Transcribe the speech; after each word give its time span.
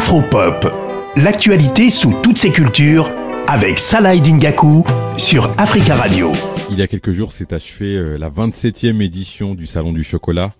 Afropop, 0.00 0.66
l'actualité 1.16 1.90
sous 1.90 2.14
toutes 2.22 2.38
ses 2.38 2.50
cultures 2.50 3.12
avec 3.46 3.78
Salah 3.78 4.16
Dingaku 4.16 4.82
sur 5.18 5.52
Africa 5.58 5.94
Radio. 5.94 6.32
Il 6.70 6.78
y 6.78 6.82
a 6.82 6.86
quelques 6.86 7.12
jours 7.12 7.32
s'est 7.32 7.52
achevé 7.52 7.96
euh, 7.96 8.16
la 8.16 8.30
27e 8.30 9.02
édition 9.02 9.54
du 9.54 9.66
Salon 9.66 9.92
du 9.92 10.02
chocolat, 10.02 10.52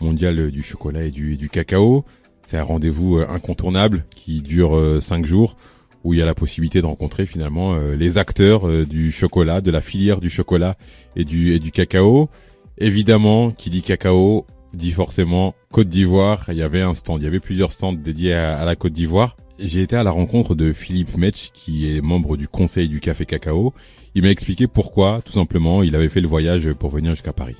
mondial 0.00 0.50
du 0.50 0.64
chocolat 0.64 1.04
et 1.04 1.12
du, 1.12 1.48
cacao. 1.48 2.04
C'est 2.42 2.58
un 2.58 2.64
rendez-vous 2.64 3.18
euh, 3.18 3.26
incontournable 3.30 4.04
qui 4.16 4.42
dure 4.42 4.76
5 5.00 5.22
euh, 5.22 5.26
jours 5.28 5.56
où 6.02 6.12
il 6.12 6.18
y 6.18 6.22
a 6.22 6.26
la 6.26 6.34
possibilité 6.34 6.80
de 6.80 6.86
rencontrer 6.86 7.24
finalement 7.24 7.76
les 7.76 8.18
acteurs 8.18 8.68
du 8.86 9.12
chocolat, 9.12 9.60
de 9.60 9.70
la 9.70 9.80
filière 9.80 10.20
du 10.20 10.28
chocolat 10.28 10.76
et 11.14 11.24
du 11.24 11.70
cacao. 11.72 12.30
Évidemment, 12.78 13.52
qui 13.52 13.70
dit 13.70 13.82
cacao 13.82 14.44
dit 14.74 14.92
forcément 14.92 15.54
Côte 15.72 15.88
d'Ivoire. 15.88 16.44
Il 16.48 16.56
y 16.56 16.62
avait 16.62 16.82
un 16.82 16.94
stand, 16.94 17.20
il 17.20 17.24
y 17.24 17.28
avait 17.28 17.40
plusieurs 17.40 17.72
stands 17.72 17.92
dédiés 17.92 18.34
à, 18.34 18.64
la 18.64 18.76
Côte 18.76 18.92
d'Ivoire. 18.92 19.36
J'ai 19.58 19.82
été 19.82 19.96
à 19.96 20.02
la 20.02 20.10
rencontre 20.10 20.54
de 20.54 20.72
Philippe 20.72 21.16
Metch, 21.16 21.50
qui 21.52 21.96
est 21.96 22.00
membre 22.00 22.36
du 22.36 22.46
conseil 22.46 22.88
du 22.88 23.00
café 23.00 23.26
cacao. 23.26 23.74
Il 24.14 24.22
m'a 24.22 24.30
expliqué 24.30 24.66
pourquoi, 24.66 25.20
tout 25.24 25.32
simplement, 25.32 25.82
il 25.82 25.96
avait 25.96 26.08
fait 26.08 26.20
le 26.20 26.28
voyage 26.28 26.72
pour 26.74 26.90
venir 26.90 27.10
jusqu'à 27.10 27.32
Paris. 27.32 27.56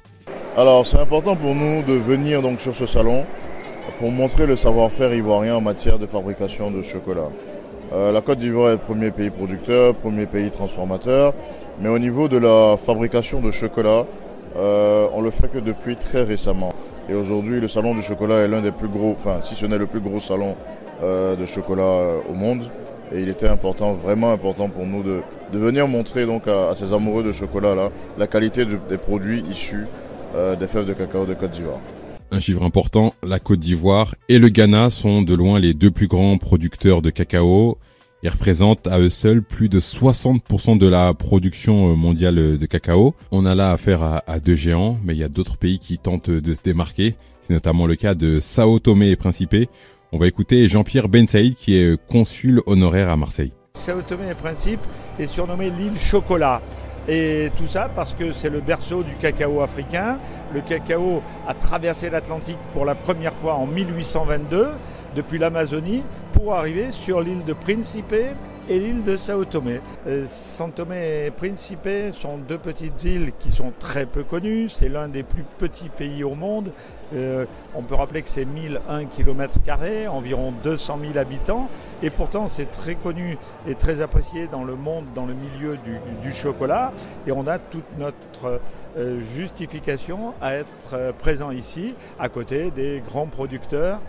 Alors, 0.57 0.87
c'est 0.87 0.99
important 0.99 1.37
pour 1.37 1.55
nous 1.55 1.83
de 1.83 1.93
venir 1.93 2.43
donc 2.43 2.61
sur 2.61 2.75
ce 2.75 2.87
salon 2.87 3.25
pour 3.99 4.11
montrer 4.11 4.47
le 4.47 4.57
savoir-faire 4.57 5.13
ivoirien 5.15 5.57
en 5.57 5.61
matière 5.61 5.99
de 5.99 6.07
fabrication 6.07 6.71
de 6.71 6.83
chocolat. 6.83 7.31
Euh, 7.93 8.13
la 8.13 8.21
Côte 8.21 8.39
d'Ivoire 8.39 8.71
est 8.71 8.73
le 8.73 8.79
premier 8.79 9.11
pays 9.11 9.31
producteur, 9.31 9.95
premier 9.95 10.27
pays 10.27 10.51
transformateur, 10.51 11.35
mais 11.81 11.89
au 11.89 11.99
niveau 11.99 12.29
de 12.29 12.37
la 12.37 12.77
fabrication 12.77 13.41
de 13.41 13.51
chocolat, 13.51 14.05
euh, 14.57 15.07
on 15.15 15.21
le 15.21 15.31
fait 15.31 15.49
que 15.49 15.59
depuis 15.59 15.97
très 15.97 16.23
récemment. 16.23 16.73
Et 17.09 17.15
aujourd'hui, 17.15 17.59
le 17.59 17.69
salon 17.69 17.95
du 17.95 18.03
chocolat 18.03 18.37
est 18.41 18.49
l'un 18.49 18.61
des 18.61 18.71
plus 18.71 18.89
gros, 18.89 19.13
enfin, 19.13 19.41
si 19.43 19.55
ce 19.55 19.65
n'est 19.65 19.79
le 19.79 19.87
plus 19.87 20.01
gros 20.01 20.21
salon 20.21 20.57
euh, 21.03 21.37
de 21.37 21.47
chocolat 21.47 21.83
euh, 21.83 22.21
au 22.29 22.35
monde. 22.35 22.65
Et 23.15 23.23
il 23.23 23.31
était 23.31 23.49
important, 23.49 23.95
vraiment 23.95 24.31
important 24.33 24.69
pour 24.69 24.87
nous 24.87 25.03
de, 25.03 25.23
venir 25.53 25.89
montrer 25.89 26.27
donc 26.27 26.47
à, 26.47 26.75
ces 26.75 26.93
amoureux 26.93 27.23
de 27.23 27.33
chocolat 27.33 27.75
là 27.75 27.89
la 28.19 28.27
qualité 28.27 28.67
des 28.67 28.99
produits 28.99 29.43
issus 29.51 29.87
euh, 30.37 30.57
des 30.57 30.67
fèves 30.67 30.85
de 30.85 30.93
cacao 30.93 31.25
de 31.25 31.33
Côte 31.33 31.53
d'Ivoire. 31.53 31.81
Un 32.31 32.41
chiffre 32.41 32.63
important, 32.63 33.15
la 33.23 33.39
Côte 33.39 33.61
d'Ivoire 33.61 34.15
et 34.29 34.39
le 34.39 34.51
Ghana 34.51 34.91
sont 34.91 35.23
de 35.23 35.35
loin 35.35 35.59
les 35.59 35.73
deux 35.73 35.91
plus 35.91 36.07
grands 36.07 36.37
producteurs 36.37 37.01
de 37.01 37.09
cacao. 37.09 37.79
Ils 38.25 38.31
représentent 38.31 38.89
à 38.89 38.99
eux 38.99 39.11
seuls 39.11 39.43
plus 39.43 39.69
de 39.69 39.79
60% 39.79 40.77
de 40.77 40.89
la 40.89 41.15
production 41.15 41.97
mondiale 41.97 42.59
de 42.59 42.67
cacao. 42.67 43.15
On 43.31 43.47
a 43.47 43.55
là 43.55 43.71
affaire 43.71 44.03
à, 44.27 44.41
deux 44.41 44.57
géants, 44.57 44.99
mais 45.05 45.15
il 45.15 45.19
y 45.19 45.25
a 45.25 45.29
d'autres 45.29 45.57
pays 45.57 45.79
qui 45.79 45.99
tentent 45.99 46.31
de 46.31 46.55
se 46.55 46.61
démarquer. 46.63 47.15
C'est 47.43 47.53
notamment 47.53 47.87
le 47.87 47.95
cas 47.95 48.15
de 48.15 48.41
Sao 48.41 48.81
Tomé 48.81 49.11
et 49.11 49.17
Principe. 49.17 49.55
On 50.11 50.19
va 50.19 50.27
écouter 50.27 50.69
Jean-Pierre 50.69 51.09
Ben 51.09 51.29
Saïd 51.29 51.55
qui 51.55 51.77
est 51.77 51.97
consul 52.09 52.61
honoraire 52.67 53.09
à 53.09 53.17
Marseille. 53.17 53.53
Sao 53.75 54.03
Tomé 54.03 54.29
et 54.31 54.35
Principe 54.35 54.81
est 55.21 55.29
surnommé 55.29 55.71
l'île 55.71 55.99
chocolat. 55.99 56.61
Et 57.07 57.53
tout 57.57 57.69
ça 57.69 57.89
parce 57.95 58.15
que 58.15 58.33
c'est 58.33 58.51
le 58.51 58.61
berceau 58.61 59.05
du 59.05 59.15
cacao 59.15 59.61
africain. 59.61 60.19
Le 60.53 60.61
cacao 60.61 61.23
a 61.47 61.55
traversé 61.55 62.11
l'Atlantique 62.11 62.59
pour 62.73 62.85
la 62.85 62.97
première 62.97 63.35
fois 63.35 63.55
en 63.55 63.67
1822 63.67 64.67
depuis 65.15 65.39
l'Amazonie 65.39 66.03
pour 66.33 66.55
arriver 66.55 66.93
sur 66.93 67.21
l'île 67.21 67.45
de 67.45 67.53
Principe 67.53 68.15
et 68.69 68.79
l'île 68.79 69.03
de 69.03 69.17
Sao 69.17 69.45
Tomé. 69.45 69.81
Euh, 70.07 70.25
Sao 70.27 70.69
Tomé 70.69 71.27
et 71.27 71.31
Principe 71.31 71.89
sont 72.13 72.39
deux 72.39 72.59
petites 72.59 73.03
îles 73.05 73.33
qui 73.39 73.51
sont 73.51 73.73
très 73.79 74.07
peu 74.07 74.23
connues. 74.23 74.69
C'est 74.69 74.89
l'un 74.89 75.09
des 75.09 75.23
plus 75.23 75.45
petits 75.59 75.89
pays 75.89 76.23
au 76.23 76.35
monde. 76.35 76.71
Euh, 77.15 77.47
on 77.75 77.83
peut 77.83 77.95
rappeler 77.95 78.21
que 78.21 78.29
c'est 78.29 78.45
1001 78.45 79.07
km, 79.07 79.55
environ 80.11 80.53
200 80.63 80.99
000 81.01 81.19
habitants. 81.19 81.69
Et 82.03 82.11
pourtant, 82.11 82.49
c'est 82.49 82.71
très 82.71 82.95
connu 82.95 83.39
et 83.67 83.75
très 83.75 84.03
apprécié 84.03 84.47
dans 84.47 84.65
le 84.65 84.77
monde, 84.77 85.07
dans 85.15 85.25
le 85.25 85.35
milieu 85.35 85.77
du, 86.23 86.35
chocolat. 86.35 86.93
Et 87.27 87.33
on 87.33 87.47
a 87.47 87.59
toute 87.59 87.99
notre 87.99 88.61
euh, 88.99 89.21
justification 89.35 90.35
à 90.43 90.57
être 90.57 91.15
présent 91.19 91.51
ici, 91.51 91.95
à 92.19 92.29
côté 92.29 92.71
des 92.71 93.03
grands 93.05 93.27
producteurs 93.27 94.01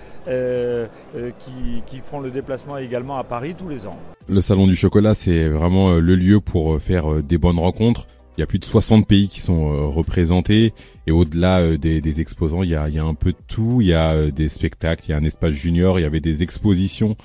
qui, 1.40 1.82
qui 1.86 2.02
font 2.04 2.20
le 2.20 2.32
déplacement 2.32 2.78
également 2.78 3.18
à 3.18 3.24
Paris 3.24 3.56
tous 3.58 3.70
les 3.70 3.88
ans. 3.88 4.00
Le 4.32 4.42
salon 4.42 4.68
du 4.68 4.76
chocolat, 4.76 5.16
c'est 5.16 5.48
vraiment 5.48 5.90
euh, 5.90 6.00
le 6.00 6.16
lieu 6.16 6.40
pour 6.40 6.76
euh, 6.76 6.80
faire 6.80 7.12
euh, 7.12 7.24
des 7.24 7.40
bonnes 7.40 7.58
rencontres. 7.58 8.06
Il 8.38 8.42
y 8.42 8.44
a 8.44 8.46
plus 8.46 8.60
de 8.60 8.66
60 8.66 9.08
pays 9.08 9.28
qui 9.28 9.42
sont 9.42 9.90
représentés 9.90 10.72
et 11.08 11.12
au-delà 11.12 11.76
des, 11.76 12.22
exposants, 12.22 12.64
il 12.64 12.70
y, 12.70 12.76
a, 12.76 12.84
un 12.84 13.14
peu 13.14 13.32
de 13.34 13.38
tout. 13.50 13.82
Il 13.82 13.88
y 13.88 13.94
a 13.94 14.32
des 14.32 14.48
spectacles, 14.48 15.04
il 15.08 15.12
y 15.12 15.14
a 15.14 15.18
un 15.18 15.26
espace 15.26 15.52
junior, 15.52 16.00
il 16.00 16.04
y 16.04 16.06
avait 16.06 16.22
des 16.22 16.42
expositions 16.42 17.18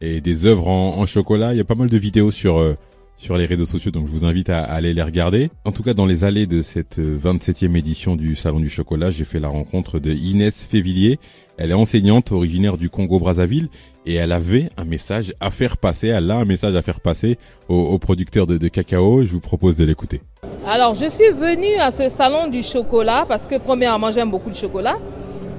et 0.00 0.22
des 0.22 0.46
œuvres 0.46 0.68
en, 0.68 1.04
chocolat. 1.04 1.52
Il 1.52 1.58
y 1.58 1.60
a 1.60 1.64
pas 1.64 1.74
mal 1.74 1.90
de 1.90 1.98
vidéos 1.98 2.30
sur 2.30 2.74
sur 3.22 3.36
les 3.36 3.44
réseaux 3.44 3.66
sociaux, 3.66 3.92
donc 3.92 4.08
je 4.08 4.12
vous 4.12 4.24
invite 4.24 4.50
à, 4.50 4.64
aller 4.64 4.92
les 4.92 5.02
regarder. 5.02 5.48
En 5.64 5.70
tout 5.70 5.84
cas, 5.84 5.94
dans 5.94 6.06
les 6.06 6.24
allées 6.24 6.48
de 6.48 6.60
cette 6.60 6.98
27e 6.98 7.76
édition 7.76 8.16
du 8.16 8.34
Salon 8.34 8.58
du 8.58 8.68
Chocolat, 8.68 9.10
j'ai 9.10 9.24
fait 9.24 9.38
la 9.38 9.46
rencontre 9.46 10.00
de 10.00 10.10
Inès 10.10 10.64
Févillier. 10.64 11.20
Elle 11.56 11.70
est 11.70 11.74
enseignante 11.74 12.32
originaire 12.32 12.76
du 12.76 12.90
Congo-Brazzaville 12.90 13.68
et 14.06 14.14
elle 14.14 14.32
avait 14.32 14.70
un 14.76 14.84
message 14.84 15.34
à 15.38 15.52
faire 15.52 15.76
passer, 15.76 16.08
elle 16.08 16.28
a 16.32 16.38
un 16.38 16.44
message 16.44 16.74
à 16.74 16.82
faire 16.82 17.00
passer 17.00 17.38
aux, 17.68 17.96
producteurs 18.00 18.48
de, 18.48 18.58
de, 18.58 18.66
cacao. 18.66 19.24
Je 19.24 19.30
vous 19.30 19.40
propose 19.40 19.76
de 19.76 19.84
l'écouter. 19.84 20.20
Alors, 20.66 20.96
je 20.96 21.08
suis 21.08 21.30
venue 21.30 21.76
à 21.76 21.92
ce 21.92 22.08
Salon 22.08 22.48
du 22.48 22.64
Chocolat 22.64 23.24
parce 23.28 23.44
que 23.44 23.54
premièrement, 23.54 24.10
j'aime 24.10 24.32
beaucoup 24.32 24.48
le 24.48 24.56
chocolat, 24.56 24.96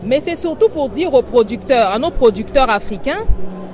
mais 0.04 0.20
c'est 0.20 0.36
surtout 0.36 0.68
pour 0.68 0.90
dire 0.90 1.14
aux 1.14 1.24
producteurs, 1.24 1.92
à 1.92 1.98
nos 1.98 2.12
producteurs 2.12 2.70
africains, 2.70 3.24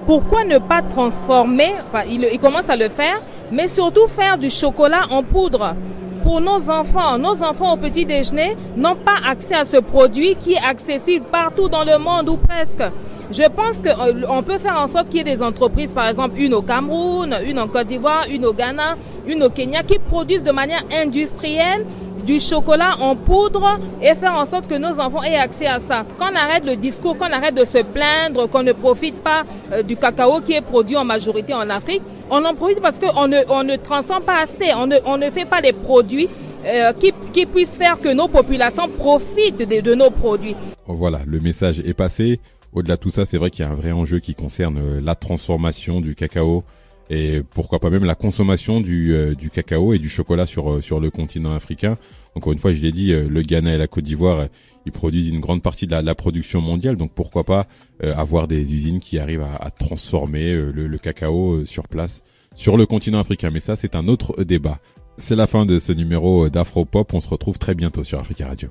pourquoi 0.09 0.44
ne 0.44 0.57
pas 0.57 0.81
transformer, 0.81 1.71
enfin, 1.88 2.03
ils, 2.09 2.39
commencent 2.39 2.69
à 2.69 2.75
le 2.75 2.89
faire, 2.89 3.21
mais 3.51 3.67
surtout 3.67 4.07
faire 4.07 4.37
du 4.37 4.49
chocolat 4.49 5.05
en 5.09 5.23
poudre 5.23 5.75
pour 6.23 6.41
nos 6.41 6.69
enfants. 6.69 7.17
Nos 7.17 7.41
enfants 7.43 7.73
au 7.73 7.77
petit 7.77 8.05
déjeuner 8.05 8.55
n'ont 8.75 8.95
pas 8.95 9.17
accès 9.27 9.55
à 9.55 9.65
ce 9.65 9.77
produit 9.77 10.35
qui 10.35 10.53
est 10.53 10.63
accessible 10.63 11.25
partout 11.31 11.69
dans 11.69 11.83
le 11.83 11.97
monde 11.97 12.29
ou 12.29 12.38
presque. 12.38 12.83
Je 13.31 13.43
pense 13.43 13.77
qu'on 13.77 14.39
euh, 14.39 14.41
peut 14.41 14.57
faire 14.57 14.79
en 14.79 14.88
sorte 14.88 15.09
qu'il 15.09 15.17
y 15.17 15.21
ait 15.21 15.35
des 15.35 15.43
entreprises, 15.43 15.91
par 15.91 16.07
exemple 16.07 16.39
une 16.39 16.55
au 16.55 16.63
Cameroun, 16.63 17.35
une 17.45 17.59
en 17.59 17.67
Côte 17.67 17.85
d'Ivoire, 17.88 18.25
une 18.27 18.45
au 18.45 18.53
Ghana, 18.53 18.95
une 19.27 19.43
au 19.43 19.49
Kenya, 19.49 19.83
qui 19.83 19.99
produisent 19.99 20.43
de 20.43 20.51
manière 20.51 20.83
industrielle 20.91 21.85
du 22.25 22.40
chocolat 22.40 22.97
en 23.00 23.16
poudre 23.16 23.80
et 24.02 24.16
faire 24.16 24.34
en 24.34 24.46
sorte 24.46 24.68
que 24.68 24.75
nos 24.75 25.00
enfants 25.00 25.24
aient 25.24 25.35
accès 25.35 25.68
à 25.68 25.80
ça. 25.80 26.06
Qu'on 26.18 26.35
arrête 26.35 26.66
le 26.66 26.75
discours, 26.75 27.18
qu'on 27.18 27.31
arrête 27.31 27.56
de 27.56 27.66
se 27.66 27.80
plaindre, 27.84 28.50
qu'on 28.50 28.63
ne 28.63 28.74
profite 28.74 29.22
pas 29.24 29.44
euh, 29.72 29.84
du 29.84 29.96
cacao 29.96 30.41
qui 30.41 30.53
est 30.53 30.62
produit 30.62 30.96
en 30.97 31.06
majorité 31.06 31.53
en 31.53 31.69
Afrique, 31.69 32.02
on 32.30 32.44
en 32.46 32.53
profite 32.53 32.81
parce 32.81 33.00
qu'on 33.00 33.28
ne, 33.28 33.38
on 33.50 33.63
ne 33.63 33.75
transforme 33.75 34.24
pas 34.24 34.41
assez, 34.44 34.74
on 34.75 34.88
ne, 34.88 34.97
on 35.06 35.18
ne 35.18 35.30
fait 35.30 35.46
pas 35.46 35.62
des 35.62 35.74
produits 35.74 36.30
euh, 36.66 36.94
qui, 36.94 37.13
qui, 37.34 37.46
puissent 37.46 37.78
faire 37.78 38.00
que 38.00 38.09
nos 38.13 38.28
populations 38.28 38.88
profitent 38.90 39.57
de, 39.57 39.81
de 39.81 39.96
nos 39.96 40.09
produits. 40.09 40.56
Voilà, 40.88 41.19
le 41.25 41.40
message 41.40 41.80
est 41.80 41.94
passé. 41.94 42.40
Au-delà 42.74 42.96
de 42.96 43.01
tout 43.01 43.09
ça, 43.09 43.25
c'est 43.25 43.38
vrai 43.38 43.50
qu'il 43.50 43.66
y 43.66 43.68
a 43.68 43.72
un 43.72 43.75
vrai 43.75 43.91
enjeu 43.91 44.19
qui 44.19 44.36
concerne 44.36 44.78
euh, 44.78 45.01
la 45.01 45.16
transformation 45.16 46.01
du 46.01 46.16
cacao 46.16 46.63
et 47.09 47.41
pourquoi 47.49 47.79
pas 47.79 47.89
même 47.89 48.05
la 48.05 48.15
consommation 48.15 48.81
du, 48.81 49.13
euh, 49.13 49.33
du 49.33 49.49
cacao 49.49 49.93
et 49.93 49.99
du 49.99 50.09
chocolat 50.09 50.45
sur 50.45 50.71
euh, 50.71 50.81
sur 50.81 50.99
le 50.99 51.09
continent 51.09 51.53
africain. 51.53 51.97
Encore 52.35 52.53
une 52.53 52.59
fois, 52.59 52.71
je 52.71 52.81
l'ai 52.81 52.91
dit, 52.91 53.11
euh, 53.11 53.27
le 53.27 53.41
Ghana 53.41 53.75
et 53.75 53.77
la 53.77 53.87
Côte 53.87 54.03
d'Ivoire, 54.03 54.47
ils 54.85 54.91
produisent 54.91 55.29
une 55.29 55.39
grande 55.39 55.63
partie 55.63 55.87
de 55.87 55.95
la, 55.95 56.15
production 56.15 56.61
mondiale, 56.61 56.95
donc 56.95 57.11
pourquoi 57.13 57.43
pas 57.43 57.67
avoir 58.01 58.47
des 58.47 58.73
usines 58.73 58.99
qui 58.99 59.19
arrivent 59.19 59.41
à, 59.41 59.55
à 59.55 59.71
transformer 59.71 60.53
le, 60.53 60.87
le, 60.87 60.97
cacao 60.97 61.65
sur 61.65 61.87
place 61.87 62.23
sur 62.55 62.77
le 62.77 62.85
continent 62.85 63.19
africain. 63.19 63.51
Mais 63.51 63.59
ça, 63.59 63.75
c'est 63.75 63.95
un 63.95 64.07
autre 64.07 64.43
débat. 64.43 64.79
C'est 65.17 65.35
la 65.35 65.47
fin 65.47 65.65
de 65.65 65.79
ce 65.79 65.91
numéro 65.91 66.49
d'Afropop. 66.49 67.13
On 67.13 67.19
se 67.19 67.27
retrouve 67.27 67.59
très 67.59 67.75
bientôt 67.75 68.03
sur 68.03 68.19
Africa 68.19 68.47
Radio. 68.47 68.69